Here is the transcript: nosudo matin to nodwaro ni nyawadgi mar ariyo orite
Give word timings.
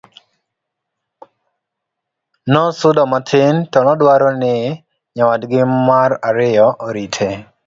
nosudo 2.51 3.03
matin 3.11 3.53
to 3.71 3.79
nodwaro 3.85 4.29
ni 4.41 4.55
nyawadgi 5.15 5.61
mar 5.87 6.09
ariyo 6.29 6.67
orite 6.87 7.27